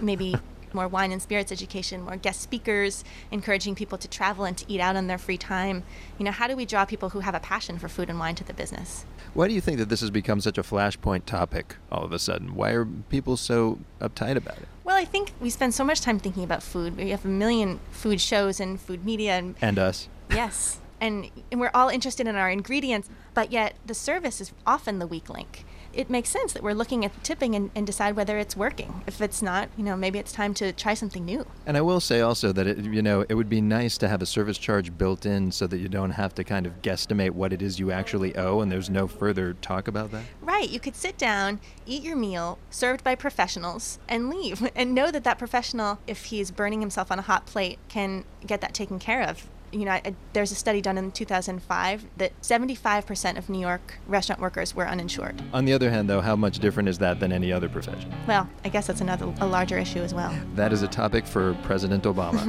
Maybe 0.00 0.36
more 0.74 0.88
wine 0.88 1.12
and 1.12 1.20
spirits 1.20 1.52
education, 1.52 2.02
more 2.02 2.16
guest 2.16 2.40
speakers, 2.40 3.04
encouraging 3.30 3.74
people 3.74 3.98
to 3.98 4.08
travel 4.08 4.44
and 4.44 4.56
to 4.58 4.64
eat 4.68 4.80
out 4.80 4.96
in 4.96 5.06
their 5.06 5.18
free 5.18 5.36
time. 5.36 5.82
You 6.18 6.24
know, 6.24 6.30
how 6.30 6.46
do 6.46 6.56
we 6.56 6.64
draw 6.64 6.84
people 6.84 7.10
who 7.10 7.20
have 7.20 7.34
a 7.34 7.40
passion 7.40 7.78
for 7.78 7.88
food 7.88 8.08
and 8.10 8.18
wine 8.18 8.34
to 8.36 8.44
the 8.44 8.54
business? 8.54 9.04
Why 9.34 9.48
do 9.48 9.54
you 9.54 9.60
think 9.60 9.78
that 9.78 9.88
this 9.88 10.00
has 10.00 10.10
become 10.10 10.40
such 10.40 10.58
a 10.58 10.62
flashpoint 10.62 11.24
topic 11.24 11.76
all 11.90 12.04
of 12.04 12.12
a 12.12 12.18
sudden? 12.18 12.54
Why 12.54 12.70
are 12.70 12.84
people 12.84 13.36
so 13.36 13.78
uptight 14.00 14.36
about 14.36 14.58
it? 14.58 14.68
Well, 14.84 14.96
I 14.96 15.04
think 15.04 15.32
we 15.40 15.50
spend 15.50 15.74
so 15.74 15.84
much 15.84 16.00
time 16.00 16.18
thinking 16.18 16.42
about 16.42 16.62
food. 16.62 16.96
We 16.96 17.10
have 17.10 17.24
a 17.24 17.28
million 17.28 17.78
food 17.90 18.20
shows 18.20 18.58
and 18.58 18.80
food 18.80 19.04
media 19.04 19.38
and 19.38 19.54
and 19.60 19.78
us. 19.78 20.08
Yes. 20.30 20.80
And, 21.00 21.30
and 21.50 21.60
we're 21.60 21.70
all 21.72 21.88
interested 21.88 22.26
in 22.26 22.36
our 22.36 22.50
ingredients, 22.50 23.08
but 23.32 23.50
yet 23.50 23.74
the 23.86 23.94
service 23.94 24.40
is 24.40 24.52
often 24.66 24.98
the 24.98 25.06
weak 25.06 25.30
link 25.30 25.64
it 25.92 26.10
makes 26.10 26.28
sense 26.28 26.52
that 26.52 26.62
we're 26.62 26.74
looking 26.74 27.04
at 27.04 27.14
the 27.14 27.20
tipping 27.20 27.54
and, 27.54 27.70
and 27.74 27.86
decide 27.86 28.16
whether 28.16 28.38
it's 28.38 28.56
working. 28.56 29.02
If 29.06 29.20
it's 29.20 29.42
not, 29.42 29.68
you 29.76 29.84
know, 29.84 29.96
maybe 29.96 30.18
it's 30.18 30.32
time 30.32 30.54
to 30.54 30.72
try 30.72 30.94
something 30.94 31.24
new. 31.24 31.46
And 31.66 31.76
I 31.76 31.80
will 31.80 32.00
say 32.00 32.20
also 32.20 32.52
that 32.52 32.66
it, 32.66 32.78
you 32.78 33.02
know 33.02 33.24
it 33.28 33.34
would 33.34 33.48
be 33.48 33.60
nice 33.60 33.98
to 33.98 34.08
have 34.08 34.22
a 34.22 34.26
service 34.26 34.58
charge 34.58 34.96
built 34.96 35.26
in 35.26 35.52
so 35.52 35.66
that 35.66 35.78
you 35.78 35.88
don't 35.88 36.12
have 36.12 36.34
to 36.36 36.44
kind 36.44 36.66
of 36.66 36.82
guesstimate 36.82 37.30
what 37.30 37.52
it 37.52 37.62
is 37.62 37.78
you 37.78 37.90
actually 37.90 38.36
owe, 38.36 38.60
and 38.60 38.70
there's 38.70 38.90
no 38.90 39.06
further 39.06 39.54
talk 39.54 39.88
about 39.88 40.10
that. 40.12 40.24
Right, 40.40 40.68
you 40.68 40.80
could 40.80 40.96
sit 40.96 41.18
down, 41.18 41.60
eat 41.86 42.02
your 42.02 42.16
meal, 42.16 42.58
served 42.70 43.02
by 43.04 43.14
professionals, 43.14 43.98
and 44.08 44.30
leave, 44.30 44.68
and 44.76 44.94
know 44.94 45.10
that 45.10 45.24
that 45.24 45.38
professional, 45.38 45.98
if 46.06 46.26
he's 46.26 46.50
burning 46.50 46.80
himself 46.80 47.10
on 47.10 47.18
a 47.18 47.22
hot 47.22 47.46
plate, 47.46 47.78
can 47.88 48.24
get 48.46 48.60
that 48.60 48.74
taken 48.74 48.98
care 48.98 49.22
of. 49.22 49.48
You 49.72 49.84
know, 49.84 49.92
I, 49.92 50.14
there's 50.32 50.50
a 50.50 50.56
study 50.56 50.80
done 50.80 50.98
in 50.98 51.12
2005 51.12 52.04
that 52.16 52.40
75% 52.42 53.38
of 53.38 53.48
New 53.48 53.60
York 53.60 53.98
restaurant 54.08 54.40
workers 54.40 54.74
were 54.74 54.88
uninsured. 54.88 55.40
On 55.52 55.64
the 55.64 55.72
other 55.72 55.90
hand, 55.90 56.10
though, 56.10 56.20
how 56.20 56.34
much 56.34 56.58
different 56.58 56.88
is 56.88 56.98
that 56.98 57.20
than 57.20 57.30
any 57.32 57.52
other 57.52 57.68
profession? 57.68 58.12
Well, 58.26 58.48
I 58.64 58.68
guess 58.68 58.88
that's 58.88 59.00
another 59.00 59.32
a 59.40 59.46
larger 59.46 59.78
issue 59.78 60.00
as 60.00 60.12
well. 60.12 60.34
That 60.56 60.72
is 60.72 60.82
a 60.82 60.88
topic 60.88 61.24
for 61.26 61.54
President 61.62 62.04
Obama. 62.04 62.40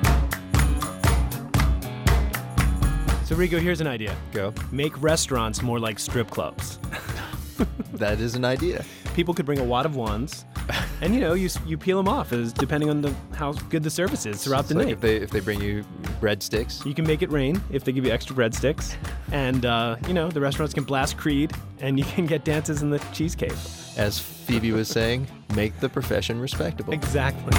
So, 3.26 3.36
Rico, 3.36 3.58
here's 3.58 3.82
an 3.82 3.88
idea. 3.88 4.16
Go. 4.34 4.54
Make 4.72 5.02
restaurants 5.02 5.64
more 5.64 5.80
like 5.80 5.98
strip 5.98 6.30
clubs. 6.30 6.78
that 7.94 8.20
is 8.20 8.36
an 8.36 8.46
idea. 8.46 8.86
People 9.16 9.34
could 9.34 9.48
bring 9.48 9.58
a 9.58 9.64
wad 9.64 9.88
of 9.88 9.96
wands, 9.96 10.46
and 11.02 11.14
you 11.14 11.20
know, 11.22 11.34
you 11.34 11.50
you 11.66 11.78
peel 11.78 11.98
them 11.98 12.08
off 12.08 12.32
as 12.34 12.54
depending 12.54 12.90
on 12.90 13.02
the 13.02 13.14
how 13.36 13.52
good 13.70 13.84
the 13.84 13.90
service 13.90 14.26
is 14.26 14.44
throughout 14.44 14.62
It's 14.62 14.70
the 14.70 14.76
like 14.76 14.86
night. 14.88 14.94
if 14.94 15.02
they 15.02 15.16
if 15.18 15.30
they 15.32 15.40
bring 15.40 15.62
you 15.62 15.84
breadsticks. 16.22 16.86
You 16.86 16.94
can 16.94 17.06
make 17.06 17.22
it 17.22 17.32
rain 17.32 17.62
if 17.72 17.84
they 17.84 17.92
give 17.92 18.06
you 18.06 18.12
extra 18.12 18.36
breadsticks, 18.36 18.96
and 19.32 19.66
uh, 19.66 19.98
you 20.08 20.14
know 20.14 20.30
the 20.30 20.42
restaurants 20.42 20.74
can 20.74 20.84
blast 20.84 21.18
Creed, 21.18 21.52
and 21.80 22.00
you 22.00 22.06
can 22.16 22.26
get 22.26 22.44
dances 22.46 22.82
in 22.82 22.90
the 22.90 23.00
cheesecake. 23.14 23.54
As 23.98 24.20
Phoebe 24.20 24.72
was 24.72 24.88
saying, 24.88 25.28
make 25.56 25.78
the 25.80 25.90
profession 25.90 26.40
respectable. 26.40 26.94
Exactly. 26.94 27.54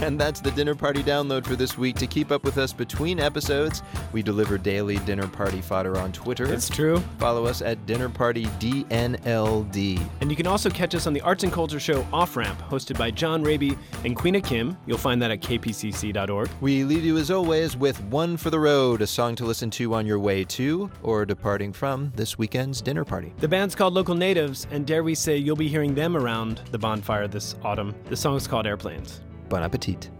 And 0.00 0.18
that's 0.18 0.40
the 0.40 0.50
dinner 0.52 0.74
party 0.74 1.02
download 1.02 1.44
for 1.44 1.56
this 1.56 1.76
week. 1.76 1.96
To 1.96 2.06
keep 2.06 2.30
up 2.30 2.44
with 2.44 2.56
us 2.56 2.72
between 2.72 3.18
episodes, 3.18 3.82
we 4.12 4.22
deliver 4.22 4.56
daily 4.56 4.98
dinner 4.98 5.26
party 5.26 5.60
fodder 5.60 5.98
on 5.98 6.12
Twitter. 6.12 6.52
It's 6.52 6.68
true. 6.68 7.00
Follow 7.18 7.46
us 7.46 7.62
at 7.62 7.84
Dinner 7.86 8.08
Party 8.08 8.46
DNLD. 8.60 10.00
And 10.20 10.30
you 10.30 10.36
can 10.36 10.46
also 10.46 10.70
catch 10.70 10.94
us 10.94 11.06
on 11.06 11.12
the 11.12 11.20
Arts 11.22 11.42
and 11.42 11.52
Culture 11.52 11.80
Show 11.80 12.06
Off 12.12 12.36
Ramp, 12.36 12.60
hosted 12.62 12.96
by 12.96 13.10
John 13.10 13.42
Rabe 13.42 13.76
and 14.04 14.16
Queena 14.16 14.42
Kim. 14.42 14.76
You'll 14.86 14.98
find 14.98 15.20
that 15.20 15.30
at 15.30 15.40
kpcc.org. 15.40 16.48
We 16.60 16.84
leave 16.84 17.04
you 17.04 17.18
as 17.18 17.30
always 17.30 17.76
with 17.76 18.00
One 18.04 18.36
for 18.36 18.50
the 18.50 18.60
Road, 18.60 19.02
a 19.02 19.06
song 19.06 19.34
to 19.36 19.44
listen 19.44 19.70
to 19.70 19.94
on 19.94 20.06
your 20.06 20.18
way 20.18 20.44
to 20.44 20.90
or 21.02 21.26
departing 21.26 21.72
from 21.72 22.12
this 22.14 22.38
weekend's 22.38 22.80
dinner 22.80 23.04
party. 23.04 23.32
The 23.38 23.48
band's 23.48 23.74
called 23.74 23.94
Local 23.94 24.14
Natives, 24.14 24.66
and 24.70 24.86
dare 24.86 25.02
we 25.02 25.14
say 25.14 25.36
you'll 25.36 25.56
be 25.56 25.68
hearing 25.68 25.94
them 25.94 26.16
around 26.16 26.62
the 26.70 26.78
bonfire 26.78 27.26
this 27.26 27.56
autumn. 27.62 27.94
The 28.06 28.16
song's 28.16 28.46
called 28.46 28.66
Airplanes. 28.66 29.20
Bon 29.48 29.62
appetit. 29.62 30.17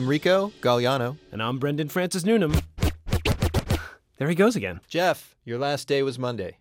I'm 0.00 0.08
Rico 0.08 0.50
Gagliano. 0.62 1.18
And 1.30 1.42
I'm 1.42 1.58
Brendan 1.58 1.90
Francis 1.90 2.24
Noonan. 2.24 2.54
There 4.16 4.30
he 4.30 4.34
goes 4.34 4.56
again. 4.56 4.80
Jeff, 4.88 5.36
your 5.44 5.58
last 5.58 5.88
day 5.88 6.02
was 6.02 6.18
Monday. 6.18 6.59